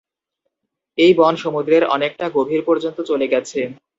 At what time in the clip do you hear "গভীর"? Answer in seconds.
2.35-2.61